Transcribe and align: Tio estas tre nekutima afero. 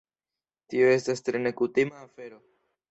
Tio 0.73 0.89
estas 0.95 1.23
tre 1.29 1.43
nekutima 1.47 2.05
afero. 2.09 2.45